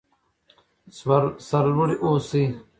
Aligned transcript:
سر 1.47 1.63
لوړي 1.75 1.95
اوسئ. 2.03 2.43